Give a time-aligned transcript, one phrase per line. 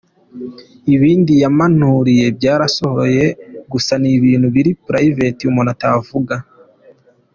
[0.95, 3.25] Ibindi yampanuriye byarasohoye
[3.71, 6.35] gusa ni ibintu biri Private umuntu atavuga.